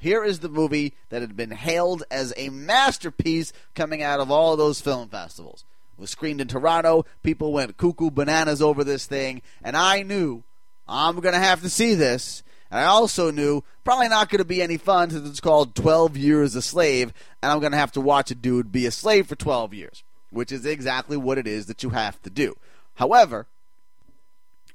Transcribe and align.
Here 0.00 0.24
is 0.24 0.38
the 0.38 0.48
movie 0.48 0.94
that 1.10 1.20
had 1.20 1.36
been 1.36 1.50
hailed 1.50 2.04
as 2.10 2.32
a 2.36 2.48
masterpiece 2.48 3.52
coming 3.74 4.02
out 4.02 4.18
of 4.18 4.30
all 4.30 4.56
those 4.56 4.80
film 4.80 5.10
festivals. 5.10 5.64
It 5.98 6.00
was 6.00 6.10
screened 6.10 6.40
in 6.40 6.48
Toronto. 6.48 7.04
People 7.22 7.52
went 7.52 7.76
cuckoo 7.76 8.10
bananas 8.10 8.62
over 8.62 8.82
this 8.82 9.04
thing, 9.04 9.42
and 9.62 9.76
I 9.76 10.02
knew 10.02 10.42
I'm 10.88 11.20
going 11.20 11.34
to 11.34 11.38
have 11.38 11.60
to 11.62 11.68
see 11.68 11.94
this. 11.94 12.42
And 12.70 12.80
I 12.80 12.84
also 12.84 13.30
knew 13.30 13.62
probably 13.84 14.08
not 14.08 14.30
going 14.30 14.38
to 14.38 14.44
be 14.44 14.62
any 14.62 14.78
fun 14.78 15.10
since 15.10 15.28
it's 15.28 15.40
called 15.40 15.74
12 15.74 16.16
Years 16.16 16.54
a 16.54 16.62
Slave, 16.62 17.12
and 17.42 17.52
I'm 17.52 17.60
going 17.60 17.72
to 17.72 17.78
have 17.78 17.92
to 17.92 18.00
watch 18.00 18.30
a 18.30 18.34
dude 18.34 18.72
be 18.72 18.86
a 18.86 18.90
slave 18.90 19.26
for 19.26 19.36
12 19.36 19.74
years, 19.74 20.02
which 20.30 20.50
is 20.50 20.64
exactly 20.64 21.18
what 21.18 21.36
it 21.36 21.46
is 21.46 21.66
that 21.66 21.82
you 21.82 21.90
have 21.90 22.22
to 22.22 22.30
do. 22.30 22.56
However, 22.94 23.46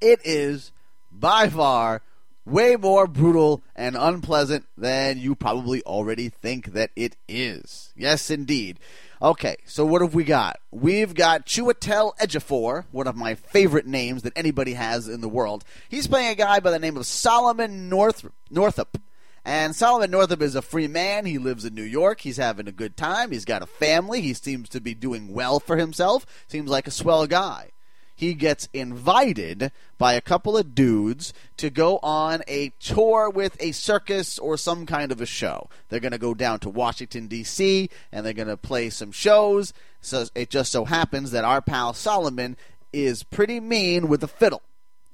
it 0.02 0.20
is 0.24 0.72
by 1.12 1.50
far 1.50 2.02
way 2.46 2.76
more 2.76 3.08
brutal 3.08 3.64
and 3.76 3.96
unpleasant 3.98 4.66
than 4.78 5.18
you 5.18 5.36
probably 5.36 5.82
already 5.84 6.30
think 6.30 6.74
that 6.74 6.92
it 6.96 7.16
is. 7.28 7.92
Yes, 7.96 8.30
indeed. 8.30 8.80
Okay, 9.22 9.56
so 9.66 9.86
what 9.86 10.02
have 10.02 10.14
we 10.14 10.24
got? 10.24 10.60
We've 10.72 11.16
got 11.16 11.46
Chiwetel 11.46 12.18
Ejiofor, 12.18 12.86
one 12.92 13.08
of 13.08 13.16
my 13.16 13.36
favorite 13.36 13.88
names 13.88 14.24
that 14.24 14.34
anybody 14.36 14.74
has 14.74 15.08
in 15.08 15.22
the 15.22 15.30
world. 15.30 15.64
He's 15.90 16.08
playing 16.08 16.32
a 16.32 16.36
guy 16.36 16.60
by 16.60 16.72
the 16.72 16.80
name 16.80 16.98
of 16.98 17.06
Solomon 17.06 17.90
North- 17.90 18.30
Northup. 18.50 18.98
And 19.46 19.76
Solomon 19.76 20.10
Northup 20.10 20.42
is 20.42 20.56
a 20.56 20.62
free 20.62 20.88
man. 20.88 21.26
He 21.26 21.38
lives 21.38 21.66
in 21.66 21.76
New 21.76 21.84
York. 21.84 22.22
He's 22.22 22.38
having 22.38 22.68
a 22.68 22.72
good 22.72 22.98
time. 22.98 23.32
He's 23.32 23.46
got 23.46 23.62
a 23.62 23.68
family. 23.68 24.22
He 24.22 24.34
seems 24.34 24.70
to 24.70 24.82
be 24.82 24.96
doing 24.96 25.34
well 25.34 25.60
for 25.60 25.78
himself. 25.78 26.26
Seems 26.48 26.70
like 26.70 26.88
a 26.88 26.92
swell 26.92 27.28
guy 27.28 27.72
he 28.16 28.34
gets 28.34 28.70
invited 28.74 29.72
by 29.98 30.14
a 30.14 30.22
couple 30.22 30.58
of 30.58 30.74
dudes 30.74 31.34
to 31.58 31.70
go 31.70 32.00
on 32.02 32.42
a 32.48 32.70
tour 32.80 33.30
with 33.30 33.58
a 33.60 33.74
circus 33.74 34.40
or 34.40 34.58
some 34.58 34.86
kind 34.86 35.12
of 35.12 35.20
a 35.20 35.26
show. 35.26 35.70
They're 35.90 36.00
going 36.00 36.14
to 36.14 36.18
go 36.18 36.34
down 36.34 36.60
to 36.60 36.70
Washington, 36.70 37.28
D.C., 37.28 37.90
and 38.12 38.26
they're 38.26 38.34
going 38.34 38.48
to 38.48 38.58
play 38.58 38.90
some 38.90 39.12
shows. 39.12 39.74
So 40.00 40.26
it 40.34 40.50
just 40.50 40.72
so 40.72 40.86
happens 40.86 41.32
that 41.32 41.44
our 41.44 41.62
pal 41.62 41.94
Solomon 41.94 42.56
is 42.94 43.24
pretty 43.24 43.60
mean 43.60 44.08
with 44.08 44.24
a 44.24 44.28
fiddle. 44.28 44.62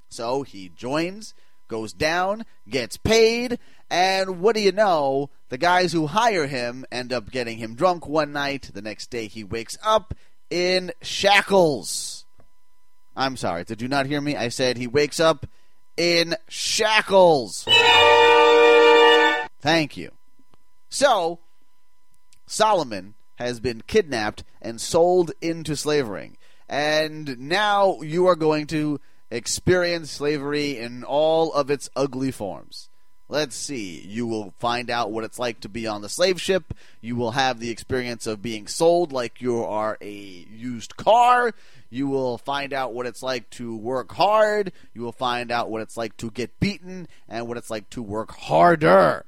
So 0.08 0.42
he 0.42 0.70
joins, 0.76 1.34
goes 1.66 1.92
down, 1.92 2.44
gets 2.68 2.96
paid, 2.96 3.58
and 3.90 4.40
what 4.40 4.54
do 4.54 4.62
you 4.62 4.72
know? 4.72 5.30
The 5.48 5.58
guys 5.58 5.92
who 5.92 6.06
hire 6.06 6.46
him 6.46 6.84
end 6.92 7.12
up 7.12 7.30
getting 7.30 7.58
him 7.58 7.74
drunk 7.74 8.06
one 8.06 8.32
night. 8.32 8.70
The 8.72 8.82
next 8.82 9.10
day 9.10 9.26
he 9.26 9.42
wakes 9.42 9.76
up 9.82 10.14
in 10.48 10.92
shackles. 11.02 12.21
I'm 13.16 13.36
sorry. 13.36 13.64
Did 13.64 13.82
you 13.82 13.88
not 13.88 14.06
hear 14.06 14.20
me? 14.20 14.36
I 14.36 14.48
said 14.48 14.76
he 14.76 14.86
wakes 14.86 15.20
up 15.20 15.46
in 15.96 16.34
shackles. 16.48 17.64
Thank 19.60 19.96
you. 19.96 20.10
So, 20.88 21.38
Solomon 22.46 23.14
has 23.36 23.60
been 23.60 23.82
kidnapped 23.86 24.44
and 24.60 24.80
sold 24.80 25.32
into 25.40 25.76
slavery. 25.76 26.38
And 26.68 27.38
now 27.38 28.00
you 28.00 28.26
are 28.26 28.36
going 28.36 28.66
to 28.68 29.00
experience 29.30 30.10
slavery 30.10 30.78
in 30.78 31.04
all 31.04 31.52
of 31.52 31.70
its 31.70 31.88
ugly 31.96 32.30
forms. 32.30 32.88
Let's 33.32 33.56
see. 33.56 33.98
You 34.06 34.26
will 34.26 34.52
find 34.58 34.90
out 34.90 35.10
what 35.10 35.24
it's 35.24 35.38
like 35.38 35.60
to 35.60 35.68
be 35.70 35.86
on 35.86 36.02
the 36.02 36.10
slave 36.10 36.38
ship. 36.38 36.74
You 37.00 37.16
will 37.16 37.30
have 37.30 37.60
the 37.60 37.70
experience 37.70 38.26
of 38.26 38.42
being 38.42 38.66
sold 38.66 39.10
like 39.10 39.40
you 39.40 39.64
are 39.64 39.96
a 40.02 40.12
used 40.12 40.98
car. 40.98 41.54
You 41.88 42.08
will 42.08 42.36
find 42.36 42.74
out 42.74 42.92
what 42.92 43.06
it's 43.06 43.22
like 43.22 43.48
to 43.52 43.74
work 43.74 44.12
hard. 44.12 44.70
You 44.92 45.00
will 45.00 45.12
find 45.12 45.50
out 45.50 45.70
what 45.70 45.80
it's 45.80 45.96
like 45.96 46.14
to 46.18 46.30
get 46.30 46.60
beaten 46.60 47.08
and 47.26 47.48
what 47.48 47.56
it's 47.56 47.70
like 47.70 47.88
to 47.90 48.02
work 48.02 48.32
harder. 48.32 49.24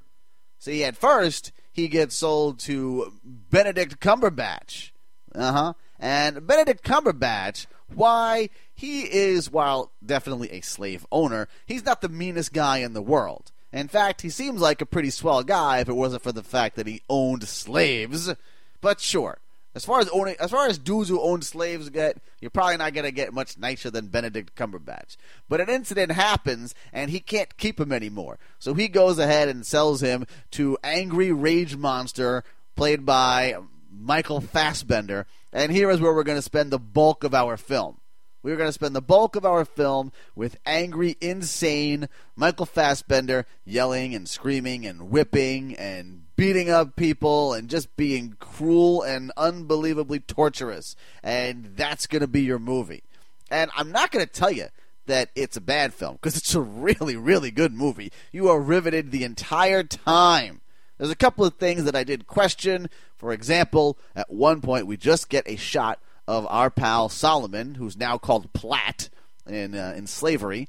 See, 0.58 0.84
at 0.84 0.98
first, 0.98 1.52
he 1.72 1.89
gets 1.89 2.14
sold 2.14 2.58
to 2.58 3.11
Benedict 3.24 4.00
Cumberbatch. 4.00 4.91
Uh 5.34 5.52
huh. 5.52 5.72
And 5.98 6.46
Benedict 6.46 6.84
Cumberbatch, 6.84 7.64
why? 7.89 8.50
He 8.74 9.05
is, 9.05 9.51
while 9.51 9.92
definitely 10.05 10.51
a 10.51 10.61
slave 10.61 11.07
owner, 11.11 11.48
he's 11.64 11.86
not 11.86 12.02
the 12.02 12.11
meanest 12.11 12.52
guy 12.52 12.78
in 12.78 12.92
the 12.92 13.01
world. 13.01 13.51
In 13.74 13.89
fact, 13.89 14.23
he 14.23 14.30
seems 14.30 14.61
like 14.61 14.80
a 14.80 14.86
pretty 14.86 15.11
swell 15.11 15.42
guy 15.42 15.80
if 15.80 15.89
it 15.89 15.95
wasn't 15.95 16.23
for 16.23 16.30
the 16.30 16.45
fact 16.45 16.77
that 16.77 16.86
he 16.86 17.02
owned 17.11 17.48
slaves. 17.48 18.33
But 18.80 19.01
sure, 19.01 19.39
as 19.74 19.85
far 19.85 19.98
as 19.98 20.08
owning, 20.11 20.36
as 20.39 20.52
far 20.52 20.68
as 20.68 20.79
dudes 20.79 21.08
who 21.08 21.20
own 21.20 21.42
slaves 21.42 21.90
get, 21.90 22.18
you're 22.40 22.52
probably 22.52 22.77
not 22.77 22.95
gonna 22.95 23.11
get 23.11 23.34
much 23.34 23.58
nicer 23.58 23.90
than 23.90 24.07
Benedict 24.07 24.55
Cumberbatch. 24.55 25.17
But 25.48 25.61
an 25.61 25.68
incident 25.68 26.13
happens, 26.13 26.73
and 26.92 27.11
he 27.11 27.18
can't 27.18 27.57
keep 27.57 27.80
him 27.80 27.90
anymore. 27.90 28.39
So 28.61 28.74
he 28.74 28.86
goes 28.86 29.18
ahead 29.18 29.48
and 29.48 29.67
sells 29.67 30.01
him 30.01 30.24
to 30.52 30.79
Angry 30.84 31.33
Rage 31.33 31.74
Monster, 31.74 32.45
played 32.77 33.05
by 33.05 33.57
Michael 33.90 34.40
Fassbender. 34.40 35.27
And 35.52 35.73
here 35.73 35.90
is 35.90 36.01
where 36.01 36.14
we're 36.14 36.23
to 36.23 36.42
spend 36.42 36.70
the 36.70 36.79
bulk 36.79 37.24
of 37.24 37.34
our 37.34 37.57
film. 37.57 37.98
We're 38.44 38.56
going 38.56 38.68
to 38.68 38.74
spend 38.74 38.94
the 38.94 39.00
bulk 39.00 39.36
of 39.36 39.46
our 39.46 39.64
film 39.64 40.12
with 40.36 40.58
angry, 40.66 41.16
insane 41.22 42.10
Michael 42.36 42.66
Fassbender 42.66 43.46
yelling 43.64 44.14
and 44.14 44.28
screaming 44.28 44.84
and 44.84 45.08
whipping 45.10 45.74
and 45.77 46.24
beating 46.36 46.68
up 46.68 46.94
people 46.94 47.54
and 47.54 47.70
just 47.70 47.96
being 47.96 48.36
cruel 48.38 49.00
and 49.00 49.33
unbelievably 49.38 50.20
torturous. 50.20 50.94
And 51.22 51.72
that's 51.74 52.06
going 52.06 52.20
to 52.20 52.28
be 52.28 52.42
your 52.42 52.58
movie. 52.58 53.02
And 53.50 53.70
I'm 53.74 53.90
not 53.90 54.10
going 54.10 54.27
to 54.27 54.30
tell 54.30 54.50
you 54.50 54.66
that 55.06 55.30
it's 55.34 55.56
a 55.56 55.62
bad 55.62 55.94
film 55.94 56.16
because 56.16 56.36
it's 56.36 56.54
a 56.54 56.60
really, 56.60 57.16
really 57.16 57.50
good 57.50 57.72
movie. 57.72 58.12
You 58.30 58.50
are 58.50 58.60
riveted 58.60 59.10
the 59.10 59.24
entire 59.24 59.84
time. 59.84 60.60
There's 60.98 61.10
a 61.10 61.16
couple 61.16 61.46
of 61.46 61.54
things 61.54 61.84
that 61.84 61.96
I 61.96 62.04
did 62.04 62.27
question. 62.27 62.90
For 63.16 63.33
example, 63.33 63.96
at 64.14 64.30
one 64.30 64.60
point, 64.60 64.86
we 64.86 64.98
just 64.98 65.30
get 65.30 65.48
a 65.48 65.56
shot 65.56 65.98
of 66.27 66.46
our 66.48 66.70
pal 66.70 67.08
Solomon, 67.08 67.74
who's 67.74 67.96
now 67.96 68.18
called 68.18 68.52
Platt 68.52 69.08
in 69.46 69.74
uh, 69.74 69.95
in 69.96 70.07
slavery, 70.07 70.68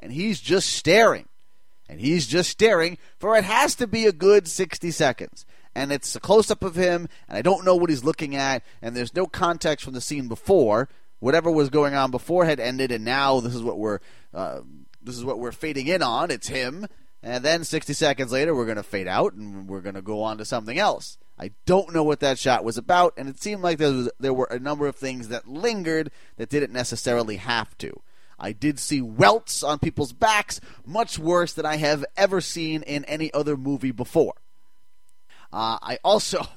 and 0.00 0.12
he's 0.12 0.40
just 0.40 0.70
staring, 0.70 1.28
and 1.88 2.00
he's 2.00 2.26
just 2.26 2.50
staring 2.50 2.98
for 3.18 3.36
it 3.36 3.44
has 3.44 3.74
to 3.76 3.86
be 3.86 4.06
a 4.06 4.12
good 4.12 4.48
sixty 4.48 4.90
seconds, 4.90 5.44
and 5.74 5.92
it's 5.92 6.14
a 6.14 6.20
close 6.20 6.50
up 6.50 6.62
of 6.62 6.76
him, 6.76 7.08
and 7.28 7.36
I 7.36 7.42
don't 7.42 7.64
know 7.64 7.76
what 7.76 7.90
he's 7.90 8.04
looking 8.04 8.36
at, 8.36 8.62
and 8.82 8.96
there's 8.96 9.14
no 9.14 9.26
context 9.26 9.84
from 9.84 9.94
the 9.94 10.00
scene 10.00 10.28
before. 10.28 10.88
Whatever 11.20 11.50
was 11.50 11.70
going 11.70 11.94
on 11.94 12.10
before 12.10 12.44
had 12.44 12.60
ended, 12.60 12.92
and 12.92 13.04
now 13.04 13.40
this 13.40 13.54
is 13.54 13.62
what 13.62 13.78
we're 13.78 14.00
uh, 14.34 14.60
this 15.02 15.16
is 15.16 15.24
what 15.24 15.38
we're 15.38 15.52
fading 15.52 15.86
in 15.86 16.02
on. 16.02 16.30
It's 16.30 16.48
him, 16.48 16.86
and 17.24 17.42
then 17.42 17.64
60 17.64 17.94
seconds 17.94 18.32
later, 18.32 18.54
we're 18.54 18.66
going 18.66 18.76
to 18.76 18.82
fade 18.82 19.08
out 19.08 19.32
and 19.32 19.66
we're 19.66 19.80
going 19.80 19.94
to 19.94 20.02
go 20.02 20.22
on 20.22 20.36
to 20.38 20.44
something 20.44 20.78
else. 20.78 21.16
I 21.38 21.50
don't 21.66 21.92
know 21.92 22.04
what 22.04 22.20
that 22.20 22.38
shot 22.38 22.64
was 22.64 22.78
about, 22.78 23.14
and 23.16 23.28
it 23.28 23.42
seemed 23.42 23.62
like 23.62 23.78
there, 23.78 23.92
was, 23.92 24.10
there 24.20 24.34
were 24.34 24.48
a 24.50 24.58
number 24.58 24.86
of 24.86 24.94
things 24.94 25.28
that 25.28 25.48
lingered 25.48 26.10
that 26.36 26.48
didn't 26.48 26.72
necessarily 26.72 27.36
have 27.36 27.76
to. 27.78 28.00
I 28.38 28.52
did 28.52 28.78
see 28.78 29.00
welts 29.00 29.62
on 29.62 29.78
people's 29.78 30.12
backs, 30.12 30.60
much 30.84 31.18
worse 31.18 31.52
than 31.52 31.66
I 31.66 31.76
have 31.76 32.04
ever 32.16 32.40
seen 32.40 32.82
in 32.82 33.04
any 33.06 33.32
other 33.32 33.56
movie 33.56 33.90
before. 33.90 34.34
Uh, 35.52 35.78
I 35.82 35.98
also. 36.04 36.46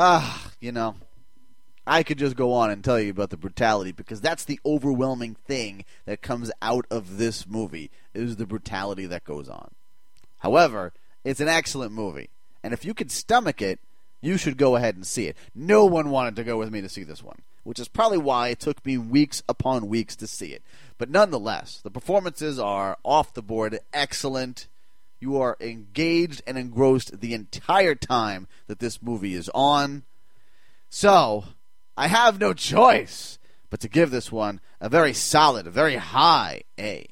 Ah, 0.00 0.46
uh, 0.46 0.50
you 0.60 0.70
know, 0.70 0.94
I 1.84 2.04
could 2.04 2.18
just 2.18 2.36
go 2.36 2.52
on 2.52 2.70
and 2.70 2.84
tell 2.84 3.00
you 3.00 3.10
about 3.10 3.30
the 3.30 3.36
brutality 3.36 3.90
because 3.90 4.20
that's 4.20 4.44
the 4.44 4.60
overwhelming 4.64 5.34
thing 5.34 5.84
that 6.04 6.22
comes 6.22 6.52
out 6.62 6.86
of 6.88 7.16
this 7.16 7.48
movie 7.48 7.90
is 8.14 8.36
the 8.36 8.46
brutality 8.46 9.06
that 9.06 9.24
goes 9.24 9.48
on. 9.48 9.72
However, 10.36 10.92
it's 11.24 11.40
an 11.40 11.48
excellent 11.48 11.90
movie. 11.90 12.30
And 12.62 12.72
if 12.72 12.84
you 12.84 12.94
can 12.94 13.08
stomach 13.08 13.62
it, 13.62 13.80
you 14.20 14.36
should 14.36 14.56
go 14.56 14.76
ahead 14.76 14.96
and 14.96 15.06
see 15.06 15.26
it. 15.26 15.36
No 15.54 15.84
one 15.84 16.10
wanted 16.10 16.36
to 16.36 16.44
go 16.44 16.58
with 16.58 16.70
me 16.70 16.80
to 16.80 16.88
see 16.88 17.04
this 17.04 17.22
one, 17.22 17.38
which 17.62 17.78
is 17.78 17.88
probably 17.88 18.18
why 18.18 18.48
it 18.48 18.60
took 18.60 18.84
me 18.84 18.98
weeks 18.98 19.42
upon 19.48 19.88
weeks 19.88 20.16
to 20.16 20.26
see 20.26 20.52
it. 20.52 20.62
But 20.96 21.10
nonetheless, 21.10 21.80
the 21.82 21.90
performances 21.90 22.58
are 22.58 22.98
off 23.04 23.34
the 23.34 23.42
board 23.42 23.78
excellent. 23.92 24.66
You 25.20 25.40
are 25.40 25.56
engaged 25.60 26.42
and 26.46 26.58
engrossed 26.58 27.20
the 27.20 27.34
entire 27.34 27.94
time 27.94 28.48
that 28.66 28.80
this 28.80 29.02
movie 29.02 29.34
is 29.34 29.50
on. 29.54 30.02
So, 30.90 31.44
I 31.96 32.08
have 32.08 32.40
no 32.40 32.54
choice 32.54 33.38
but 33.70 33.80
to 33.80 33.88
give 33.88 34.10
this 34.10 34.32
one 34.32 34.60
a 34.80 34.88
very 34.88 35.12
solid, 35.12 35.66
a 35.66 35.70
very 35.70 35.96
high 35.96 36.62
A. 36.78 37.06